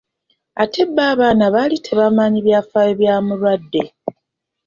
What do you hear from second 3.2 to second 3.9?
mulwadde.